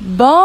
[0.00, 0.44] Bon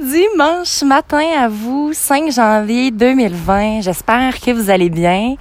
[0.00, 3.80] dimanche matin à vous, 5 janvier 2020.
[3.80, 5.34] J'espère que vous allez bien.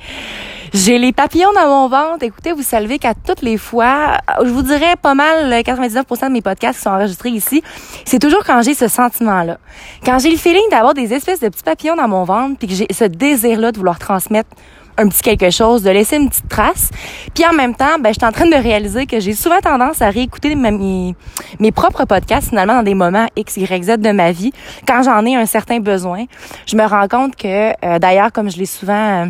[0.73, 2.23] J'ai les papillons dans mon ventre.
[2.23, 6.41] Écoutez, vous savez qu'à toutes les fois, je vous dirais pas mal 99% de mes
[6.41, 7.61] podcasts qui sont enregistrés ici,
[8.05, 9.59] c'est toujours quand j'ai ce sentiment-là.
[10.03, 12.73] Quand j'ai le feeling d'avoir des espèces de petits papillons dans mon ventre, puis que
[12.73, 14.49] j'ai ce désir-là de vouloir transmettre
[14.97, 16.89] un petit quelque chose, de laisser une petite trace.
[17.33, 20.01] Puis en même temps, ben, je suis en train de réaliser que j'ai souvent tendance
[20.01, 21.15] à réécouter mes,
[21.59, 24.51] mes propres podcasts finalement dans des moments X, Y, Z de ma vie,
[24.87, 26.25] quand j'en ai un certain besoin.
[26.65, 29.29] Je me rends compte que, euh, d'ailleurs, comme je l'ai souvent,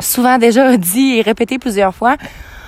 [0.00, 2.16] souvent déjà dit et répété plusieurs fois,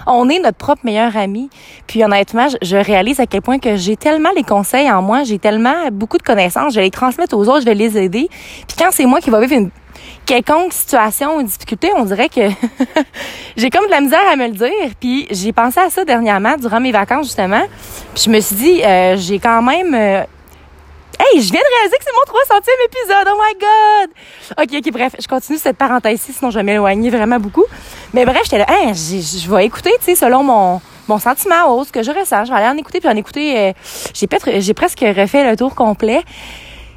[0.06, 1.50] on est notre propre meilleur ami.
[1.86, 5.38] Puis honnêtement, je, réalise à quel point que j'ai tellement les conseils en moi, j'ai
[5.38, 8.28] tellement beaucoup de connaissances, je vais les transmettre aux autres, je vais les aider.
[8.66, 9.70] Puis quand c'est moi qui va vivre une
[10.30, 12.40] quelconque situation ou difficulté, on dirait que
[13.56, 14.94] j'ai comme de la misère à me le dire.
[15.00, 17.62] Puis j'ai pensé à ça dernièrement, durant mes vacances justement.
[18.14, 19.92] Puis je me suis dit, euh, j'ai quand même...
[19.92, 20.22] Euh,
[21.18, 23.28] hey, je viens de réaliser que c'est mon 300e épisode.
[23.28, 24.10] Oh my God!
[24.62, 27.64] OK, OK, bref, je continue cette parenthèse-ci, sinon je vais m'éloigner vraiment beaucoup.
[28.14, 31.82] Mais bref, j'étais là, hein, je vais écouter, tu sais, selon mon, mon sentiment haut,
[31.82, 32.44] ce que je ressens.
[32.44, 33.72] Je vais aller en écouter, puis en écouter, euh,
[34.14, 36.22] j'ai presque refait le tour complet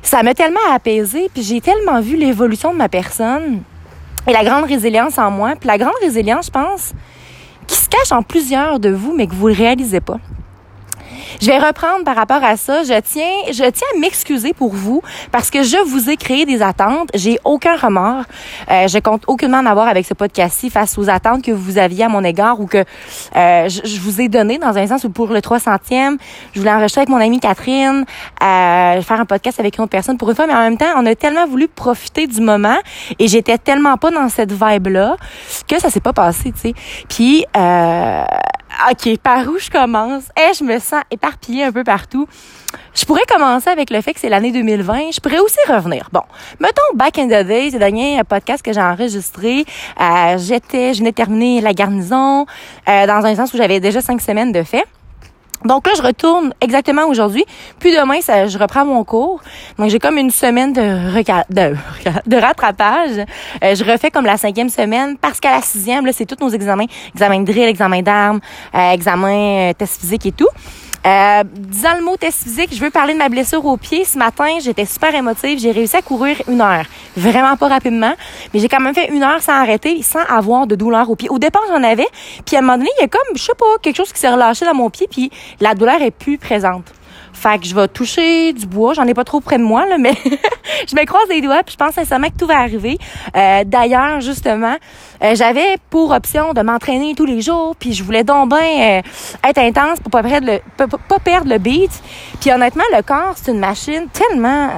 [0.04, 3.64] ça m'a tellement apaisé, puis j'ai tellement vu l'évolution de ma personne
[4.28, 5.54] et la grande résilience en moi.
[5.60, 6.94] Puis la grande résilience, je pense,
[7.66, 10.20] qui se cache en plusieurs de vous, mais que vous ne réalisez pas.
[11.42, 12.84] Je vais reprendre par rapport à ça.
[12.84, 16.62] Je tiens, je tiens à m'excuser pour vous parce que je vous ai créé des
[16.62, 17.10] attentes.
[17.14, 18.24] J'ai aucun remords.
[18.72, 22.06] Euh, je compte aucunement en avoir avec ce podcast-ci face aux attentes que vous aviez
[22.06, 22.84] à mon égard ou que
[23.36, 26.18] euh, je, vous ai donné dans un sens où pour le 300e,
[26.54, 28.06] je voulais enregistrer avec mon amie Catherine,
[28.42, 30.94] euh, faire un podcast avec une autre personne pour une fois, mais en même temps,
[30.98, 32.78] on a tellement voulu profiter du moment
[33.20, 35.16] et j'étais tellement pas dans cette vibe-là
[35.68, 36.74] que ça s'est pas passé, tu sais.
[37.10, 38.24] Puis, euh,
[38.90, 40.24] OK, par où je commence?
[40.38, 42.28] Eh, je me sens éparpillée un peu partout.
[42.96, 45.12] Je pourrais commencer avec le fait que c'est l'année 2020.
[45.14, 46.10] Je pourrais aussi revenir.
[46.12, 46.22] Bon,
[46.60, 49.66] mettons Back in the Days, le dernier podcast que j'ai enregistré.
[50.00, 52.46] Euh, j'étais, je venais de terminer la garnison
[52.88, 54.86] euh, dans un sens où j'avais déjà cinq semaines de fait.
[55.66, 57.46] Donc là, je retourne exactement aujourd'hui.
[57.80, 59.42] Puis demain, ça, je reprends mon cours.
[59.78, 61.76] Donc j'ai comme une semaine de, de,
[62.26, 63.26] de rattrapage.
[63.64, 66.86] Euh, je refais comme la cinquième semaine parce qu'à la sixième, c'est tous nos examens.
[67.14, 68.40] Examen de drill, examen d'armes,
[68.76, 70.50] euh, examen euh, test physique et tout.
[71.06, 74.06] Euh, disant le mot test physique, je veux parler de ma blessure au pied.
[74.06, 75.60] Ce matin, j'étais super émotive.
[75.60, 76.86] J'ai réussi à courir une heure.
[77.18, 78.14] Vraiment pas rapidement,
[78.54, 81.30] mais j'ai quand même fait une heure sans arrêter, sans avoir de douleur au pied.
[81.30, 82.08] Au départ, j'en avais.
[82.46, 84.20] Puis à un moment donné, il y a comme, je sais pas, quelque chose qui
[84.20, 86.86] s'est relâché dans mon pied, puis la douleur est plus présente.
[87.34, 88.94] Fait que je vais toucher du bois.
[88.94, 90.14] J'en ai pas trop près de moi, là, mais
[90.88, 92.98] je me croise les doigts puis je pense sincèrement que tout va arriver.
[93.36, 94.76] Euh, D'ailleurs, justement,
[95.24, 99.50] euh, j'avais pour option de m'entraîner tous les jours puis je voulais donc bien euh,
[99.50, 101.92] être intense pour pas perdre le, pas, perdre le beat.
[102.40, 104.70] Puis honnêtement, le corps, c'est une machine tellement...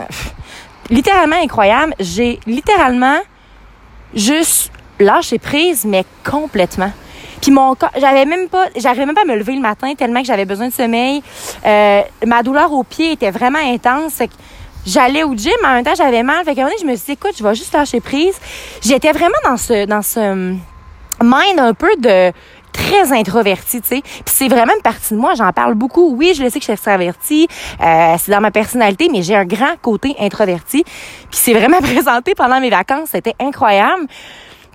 [0.89, 1.93] littéralement incroyable.
[1.99, 3.19] J'ai littéralement
[4.13, 6.91] juste lâché prise, mais complètement.
[7.45, 10.21] Puis mon corps, j'avais même pas, j'arrivais même pas à me lever le matin tellement
[10.21, 11.21] que j'avais besoin de sommeil.
[11.63, 14.19] Euh, ma douleur au pied était vraiment intense.
[14.83, 16.43] j'allais au gym, mais en même temps, j'avais mal.
[16.43, 18.33] Fait qu'à un moment je me suis dit, écoute, je vais juste lâcher prise.
[18.81, 20.55] J'étais vraiment dans ce, dans ce
[21.21, 22.31] mind un peu de,
[22.73, 24.01] très introverti, tu sais.
[24.01, 26.15] Puis c'est vraiment une partie de moi, j'en parle beaucoup.
[26.15, 27.47] Oui, je le sais que je suis extravertie,
[27.79, 30.83] euh, c'est dans ma personnalité, mais j'ai un grand côté introverti.
[30.83, 34.07] Puis c'est vraiment présenté pendant mes vacances, c'était incroyable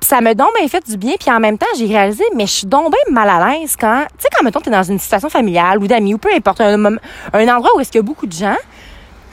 [0.01, 1.15] ça me donc bien fait du bien.
[1.19, 4.23] Puis en même temps, j'ai réalisé, mais je suis donc mal à l'aise quand, tu
[4.23, 7.49] sais, quand mettons, t'es dans une situation familiale ou d'amis ou peu importe, un, un
[7.49, 8.57] endroit où est-ce qu'il y a beaucoup de gens,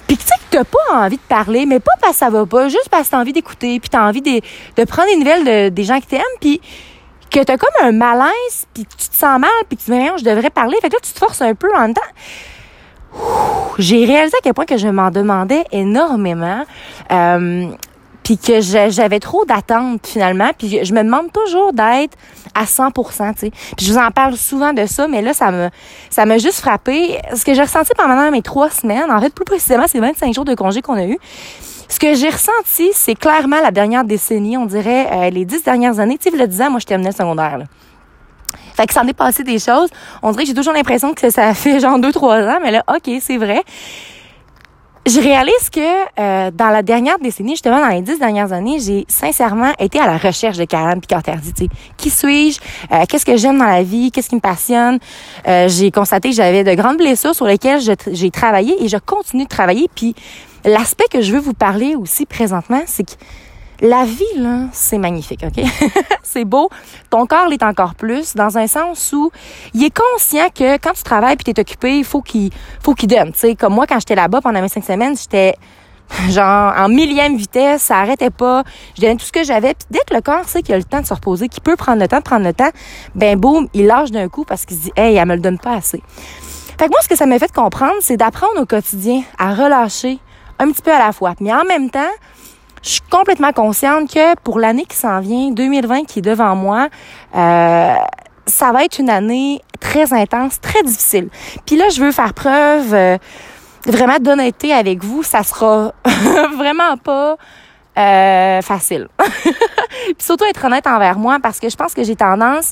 [0.08, 2.46] puis tu sais que t'as pas envie de parler, mais pas parce que ça va
[2.46, 4.40] pas, juste parce que t'as envie d'écouter, puis t'as envie de,
[4.76, 6.62] de prendre des nouvelles de, des gens qui t'aiment, puis
[7.30, 10.24] que t'as comme un malaise, puis tu te sens mal, puis tu te dis, je
[10.24, 10.78] devrais parler.
[10.82, 12.02] Fait que là, tu te forces un peu en même temps.
[13.78, 16.64] J'ai réalisé à quel point que je m'en demandais énormément.
[17.12, 17.68] Euh,
[18.28, 22.18] puis que j'avais trop d'attentes finalement, puis je me demande toujours d'être
[22.54, 23.52] à 100% tu sais.
[23.78, 25.70] Puis je vous en parle souvent de ça, mais là ça me
[26.10, 27.22] ça m'a juste frappé.
[27.34, 30.44] Ce que j'ai ressenti pendant mes trois semaines, en fait plus précisément c'est 25 jours
[30.44, 31.18] de congé qu'on a eu.
[31.88, 36.02] Ce que j'ai ressenti, c'est clairement la dernière décennie, on dirait euh, les dix dernières
[36.02, 36.18] années.
[36.18, 37.60] Tu sais, le 10 ans, moi je terminais le secondaire.
[37.60, 37.64] Là.
[38.76, 39.90] Fait que ça en est passé des choses.
[40.22, 42.84] On dirait que j'ai toujours l'impression que ça fait genre deux, trois ans, mais là,
[42.90, 43.64] OK, c'est vrai
[45.08, 45.80] je réalise que
[46.20, 50.06] euh, dans la dernière décennie, justement dans les dix dernières années, j'ai sincèrement été à
[50.06, 51.70] la recherche de Karen Picanterdi.
[51.98, 52.60] Qui suis-je?
[52.92, 54.12] Euh, qu'est-ce que j'aime dans la vie?
[54.12, 55.00] Qu'est-ce qui me passionne?
[55.48, 57.80] Euh, j'ai constaté que j'avais de grandes blessures sur lesquelles
[58.12, 59.88] j'ai travaillé et je continue de travailler.
[59.96, 60.16] Puis
[60.66, 63.14] l'aspect que je veux vous parler aussi présentement, c'est que
[63.82, 65.64] la vie, là, c'est magnifique, OK?
[66.24, 66.70] c'est beau.
[67.10, 69.32] Ton corps l'est encore plus, dans un sens où
[69.74, 72.52] il est conscient que quand tu travailles puis t'es occupé, il faut qu'il
[72.82, 73.32] faut qu'il donne.
[73.34, 75.56] Tu comme moi, quand j'étais là-bas pendant mes cinq semaines, j'étais
[76.30, 78.64] genre en millième vitesse, ça arrêtait pas.
[78.96, 79.74] Je donnais tout ce que j'avais.
[79.74, 81.76] Puis dès que le corps sait qu'il a le temps de se reposer, qu'il peut
[81.76, 82.70] prendre le temps de prendre le temps,
[83.16, 85.60] ben boum, il lâche d'un coup parce qu'il se dit Hey, elle me le donne
[85.60, 86.02] pas assez.
[86.80, 90.20] Fait que moi, ce que ça m'a fait comprendre, c'est d'apprendre au quotidien à relâcher
[90.60, 91.34] un petit peu à la fois.
[91.40, 92.00] Mais en même temps,
[92.88, 96.88] je suis complètement consciente que pour l'année qui s'en vient, 2020 qui est devant moi,
[97.36, 97.96] euh,
[98.46, 101.28] ça va être une année très intense, très difficile.
[101.66, 103.18] Puis là, je veux faire preuve euh,
[103.86, 105.22] vraiment d'honnêteté avec vous.
[105.22, 105.94] Ça sera
[106.58, 107.36] vraiment pas
[107.98, 109.10] euh, facile.
[109.20, 112.72] puis surtout être honnête envers moi parce que je pense que j'ai tendance,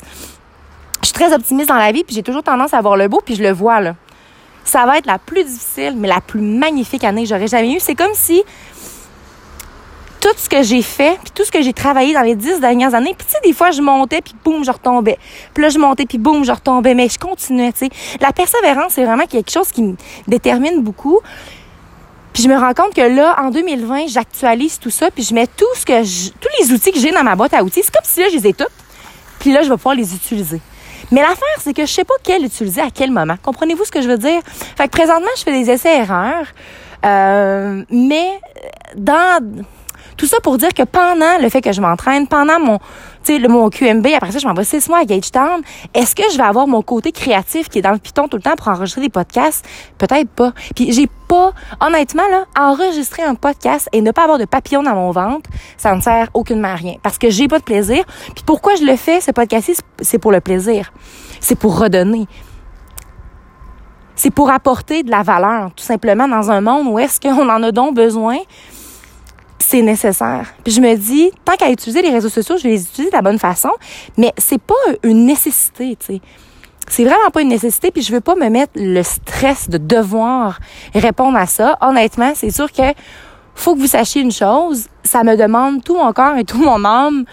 [1.02, 3.20] je suis très optimiste dans la vie puis j'ai toujours tendance à voir le beau
[3.22, 3.94] puis je le vois là.
[4.64, 7.80] Ça va être la plus difficile mais la plus magnifique année que j'aurais jamais eue.
[7.80, 8.42] C'est comme si
[10.26, 12.94] tout ce que j'ai fait, puis tout ce que j'ai travaillé dans les dix dernières
[12.94, 15.18] années, puis tu sais, des fois, je montais, puis boum, je retombais.
[15.54, 16.94] Puis là, je montais, puis boum, je retombais.
[16.94, 17.90] Mais je continuais, tu sais.
[18.20, 19.94] La persévérance, c'est vraiment quelque chose qui me
[20.26, 21.20] détermine beaucoup.
[22.32, 25.46] Puis je me rends compte que là, en 2020, j'actualise tout ça, puis je mets
[25.46, 27.82] tout ce que tous les outils que j'ai dans ma boîte à outils.
[27.84, 28.68] C'est comme si là, je les ai toutes,
[29.38, 30.60] puis là, je vais pouvoir les utiliser.
[31.12, 33.36] Mais l'affaire, c'est que je sais pas quel utiliser à quel moment.
[33.44, 34.40] Comprenez-vous ce que je veux dire?
[34.76, 36.46] Fait que présentement, je fais des essais-erreurs.
[37.04, 38.40] Euh, mais
[38.96, 39.40] dans
[40.16, 42.78] tout ça pour dire que pendant le fait que je m'entraîne, pendant mon,
[43.24, 45.62] tu sais, mon QMB, après ça, je m'en vais six mois à Gagetown,
[45.94, 48.42] est-ce que je vais avoir mon côté créatif qui est dans le piton tout le
[48.42, 49.64] temps pour enregistrer des podcasts?
[49.98, 50.52] Peut-être pas.
[50.74, 54.94] Puis j'ai pas, honnêtement, là, enregistrer un podcast et ne pas avoir de papillon dans
[54.94, 56.94] mon ventre, ça ne sert aucunement à rien.
[57.02, 58.04] Parce que j'ai pas de plaisir.
[58.34, 60.92] Puis pourquoi je le fais, ce podcast c'est pour le plaisir.
[61.40, 62.26] C'est pour redonner
[64.16, 67.62] c'est pour apporter de la valeur, tout simplement, dans un monde où est-ce qu'on en
[67.62, 68.38] a donc besoin,
[69.68, 70.54] c'est nécessaire.
[70.62, 73.16] Puis je me dis, tant qu'à utiliser les réseaux sociaux, je vais les utiliser de
[73.16, 73.70] la bonne façon,
[74.16, 76.20] mais c'est pas une nécessité, tu sais.
[76.88, 80.60] C'est vraiment pas une nécessité, puis je veux pas me mettre le stress de devoir
[80.94, 81.76] répondre à ça.
[81.80, 82.84] Honnêtement, c'est sûr que
[83.56, 86.84] faut que vous sachiez une chose, ça me demande tout mon corps et tout mon
[86.84, 87.24] âme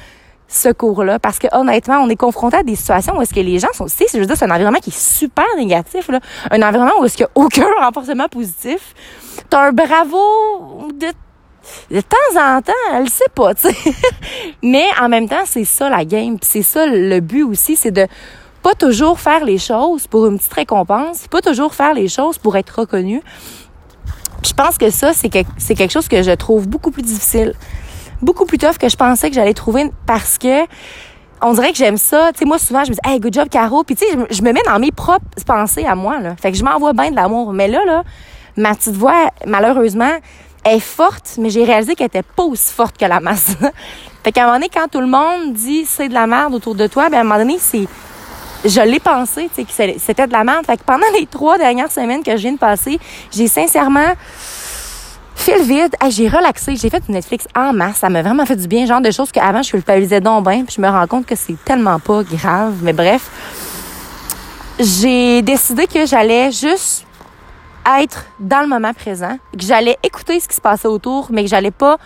[0.47, 3.59] ce cours-là parce que honnêtement, on est confronté à des situations où est-ce que les
[3.59, 6.19] gens sont, sais, je veux dire, c'est un environnement qui est super négatif là,
[6.49, 8.95] un environnement où est-ce qu'il y a aucun renforcement positif.
[9.49, 11.07] T'as un bravo de
[11.91, 13.93] de temps en temps, elle sait pas, tu sais.
[14.63, 18.07] Mais en même temps, c'est ça la game, c'est ça le but aussi, c'est de
[18.61, 22.55] pas toujours faire les choses pour une petite récompense, pas toujours faire les choses pour
[22.55, 23.21] être reconnu.
[24.45, 27.53] je pense que ça, c'est c'est quelque chose que je trouve beaucoup plus difficile,
[28.21, 30.65] beaucoup plus tough que je pensais que j'allais trouver parce que
[31.43, 32.31] on dirait que j'aime ça.
[32.31, 33.83] Tu sais, moi, souvent, je me dis, hey, good job, Caro.
[33.83, 36.35] Puis, tu sais, je, me mets dans mes propres pensées à moi, là.
[36.37, 37.51] Fait que je m'envoie bien de l'amour.
[37.51, 38.03] Mais là, là,
[38.55, 40.13] ma petite voix, malheureusement,
[40.65, 43.55] est forte, mais j'ai réalisé qu'elle était pas aussi forte que la masse.
[44.23, 46.75] fait qu'à un moment donné, quand tout le monde dit c'est de la merde autour
[46.75, 47.87] de toi, ben à un moment donné, c'est
[48.65, 50.65] je l'ai pensé, tu sais, que c'était de la merde.
[50.65, 52.97] Fait que pendant les trois dernières semaines que je viens de passer,
[53.31, 54.13] j'ai sincèrement
[55.35, 55.95] fait le vide.
[56.09, 56.75] j'ai relaxé.
[56.75, 57.97] J'ai fait du Netflix en masse.
[57.97, 58.85] Ça m'a vraiment fait du bien.
[58.85, 60.63] Genre de choses qu'avant, je culpabilisais donc bien.
[60.63, 62.75] Puis je me rends compte que c'est tellement pas grave.
[62.81, 63.29] Mais bref,
[64.79, 67.05] j'ai décidé que j'allais juste
[67.99, 71.49] être dans le moment présent, que j'allais écouter ce qui se passait autour, mais que
[71.49, 71.97] j'allais pas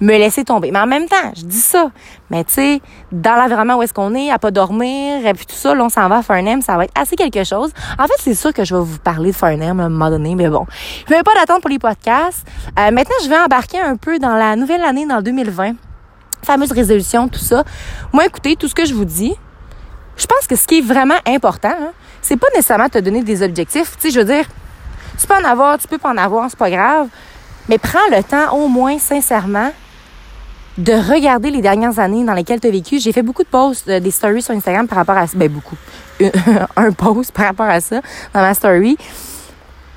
[0.00, 0.70] me laisser tomber.
[0.70, 1.90] Mais en même temps, je dis ça.
[2.30, 5.54] Mais tu sais, dans l'environnement où est-ce qu'on est, à pas dormir, et puis tout
[5.54, 7.70] ça, là, on s'en va à Farnham, ça va être assez quelque chose.
[7.98, 10.34] En fait, c'est sûr que je vais vous parler de Farnham à un moment donné,
[10.34, 10.66] mais bon.
[11.08, 12.46] Je vais pas d'attendre pour les podcasts.
[12.78, 15.72] Euh, maintenant, je vais embarquer un peu dans la nouvelle année, dans 2020.
[16.44, 17.64] Fameuse résolution, tout ça.
[18.12, 19.34] Moi, écoutez, tout ce que je vous dis,
[20.16, 21.92] je pense que ce qui est vraiment important, hein,
[22.22, 23.96] c'est pas nécessairement te donner des objectifs.
[23.96, 24.44] Tu sais, je veux dire,
[25.18, 27.08] tu peux en avoir, tu peux pas en avoir, c'est pas grave.
[27.68, 29.70] Mais prends le temps, au moins, sincèrement,
[30.78, 32.98] de regarder les dernières années dans lesquelles tu as vécu.
[33.00, 35.36] J'ai fait beaucoup de posts, euh, des stories sur Instagram par rapport à ça.
[35.36, 35.76] Ben, beaucoup.
[36.76, 38.00] un post par rapport à ça
[38.32, 38.96] dans ma story.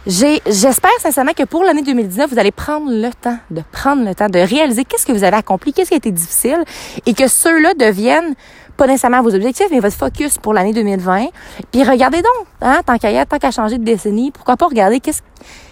[0.05, 4.29] j'espère sincèrement que pour l'année 2019, vous allez prendre le temps de prendre le temps
[4.29, 6.63] de réaliser qu'est-ce que vous avez accompli, qu'est-ce qui a été difficile
[7.05, 8.33] et que ceux-là deviennent
[8.81, 11.27] pas nécessairement vos objectifs, mais votre focus pour l'année 2020.
[11.71, 15.21] Puis regardez donc, hein, tant qu'à tant qu'à changer de décennie, pourquoi pas regarder qu'est-ce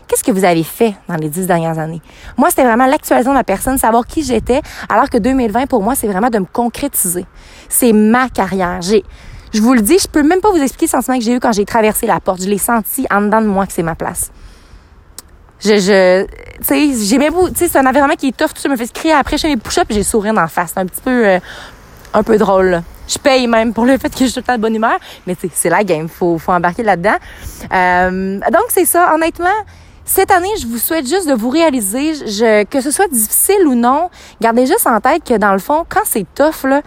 [0.07, 2.03] qu'est-ce que vous avez fait dans les dix dernières années?
[2.37, 5.95] Moi, c'était vraiment l'actualisation de ma personne, savoir qui j'étais, alors que 2020, pour moi,
[5.95, 7.25] c'est vraiment de me concrétiser.
[7.67, 8.79] C'est ma carrière.
[8.83, 9.03] J'ai,
[9.55, 11.39] je vous le dis, je peux même pas vous expliquer le sentiment que j'ai eu
[11.39, 12.43] quand j'ai traversé la porte.
[12.43, 14.31] Je l'ai senti en dedans de moi que c'est ma place.
[15.61, 18.61] Je, je, tu sais, j'ai même tu sais, c'est un environnement qui est tough, tout
[18.61, 20.73] ça me fait crier après, je fais mes push-ups, j'ai sourire la face.
[20.75, 21.39] C'est un petit peu, euh,
[22.13, 22.83] un peu drôle.
[23.09, 24.99] Je paye même pour le fait que je suis tout le temps de bonne humeur.
[25.27, 26.07] Mais c'est la game.
[26.07, 27.17] Faut, faut embarquer là-dedans.
[27.73, 29.13] Euh, donc, c'est ça.
[29.13, 29.47] Honnêtement,
[30.05, 32.13] cette année, je vous souhaite juste de vous réaliser,
[32.65, 34.09] que ce soit difficile ou non,
[34.41, 36.81] gardez juste en tête que dans le fond, quand c'est tough, là,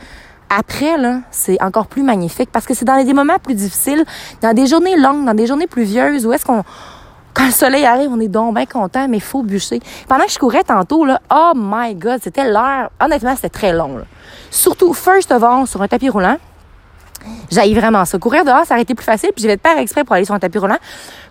[0.51, 4.05] après, là, c'est encore plus magnifique parce que c'est dans des moments plus difficiles,
[4.41, 6.65] dans des journées longues, dans des journées pluvieuses, où est-ce qu'on,
[7.33, 9.81] quand le soleil arrive, on est donc bien content, mais faut bûcher.
[10.09, 12.91] Pendant que je courais tantôt, là, oh my god, c'était l'heure.
[13.01, 14.01] Honnêtement, c'était très long.
[14.53, 16.37] Surtout, first of all, sur un tapis roulant.
[17.51, 18.19] J'aille vraiment ça.
[18.19, 20.35] Courir dehors, ça aurait été plus facile, puis vais te faire exprès pour aller sur
[20.35, 20.79] un tapis roulant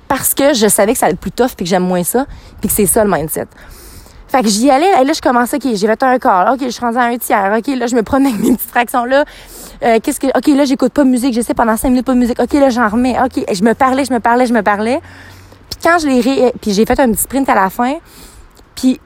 [0.07, 2.25] parce que je savais que ça allait être plus tough, puis que j'aime moins ça,
[2.59, 3.47] puis que c'est ça le mindset.
[4.27, 6.69] Fait que j'y allais, et là, je commençais, OK, j'ai fait un quart, OK, je
[6.69, 9.23] suis à un tiers, OK, là, je me prenais avec mes petites fractions là.
[9.83, 12.19] Euh, qu'est-ce que, OK, là, j'écoute pas de musique, j'essaie pendant cinq minutes pas de
[12.19, 14.99] musique, OK, là, j'en remets, OK, je me parlais, je me parlais, je me parlais.
[15.69, 16.53] Puis quand je l'ai ré...
[16.61, 17.93] puis j'ai fait un petit sprint à la fin,
[18.75, 18.99] puis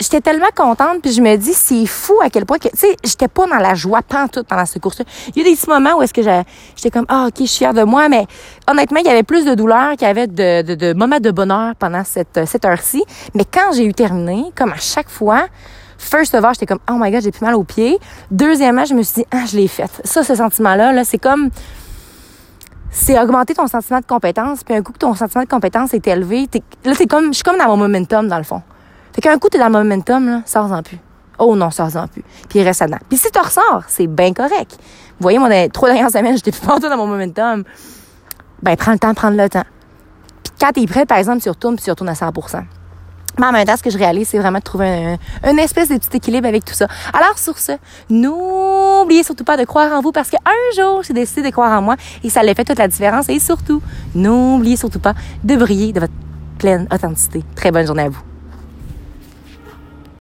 [0.00, 2.96] j'étais tellement contente, puis je me dis, c'est fou à quel point que, tu sais,
[3.04, 5.04] j'étais pas dans la joie pantoute pendant ce course-là.
[5.34, 7.58] Il y a des petits moments où est-ce que j'étais comme, ah, ok, je suis
[7.58, 8.26] fière de moi, mais
[8.68, 11.30] honnêtement, il y avait plus de douleur qu'il y avait de, de, de, moments de
[11.30, 13.02] bonheur pendant cette, cette heure-ci.
[13.34, 15.46] Mais quand j'ai eu terminé, comme à chaque fois,
[15.96, 17.98] First of all, j'étais comme, oh my god, j'ai plus mal aux pieds.
[18.30, 20.02] Deuxièmement, je me suis dit, ah, je l'ai faite.
[20.04, 21.48] Ça, ce sentiment-là, là, c'est comme,
[22.90, 24.64] c'est augmenter ton sentiment de compétence.
[24.64, 26.46] Puis un coup que ton sentiment de compétence est élevé,
[26.84, 28.62] là, c'est comme, je suis comme dans mon momentum, dans le fond.
[29.14, 30.98] Fait qu'un coup, t'es dans le momentum, là, sors-en plus.
[31.38, 32.24] Oh non, sors-en plus.
[32.48, 32.98] Puis reste dedans.
[33.08, 34.76] Puis si tu ressors, c'est bien correct.
[35.18, 37.64] Vous voyez, moi, dans trois dernières semaines, j'étais plus partout dans mon momentum.
[38.62, 39.64] Ben, prends le temps de prendre le temps.
[40.42, 42.32] Puis quand t'es prêt, par exemple, tu retournes, puis tu retournes à 100
[43.38, 45.88] mais en même temps, ce que je réalise, c'est vraiment de trouver un, une espèce
[45.88, 46.86] de petit équilibre avec tout ça.
[47.12, 47.72] Alors, sur ce,
[48.08, 50.38] n'oubliez surtout pas de croire en vous parce qu'un
[50.76, 53.28] jour, j'ai décidé de croire en moi et ça l'a fait toute la différence.
[53.28, 53.82] Et surtout,
[54.14, 56.12] n'oubliez surtout pas de briller de votre
[56.58, 57.42] pleine authenticité.
[57.56, 58.33] Très bonne journée à vous.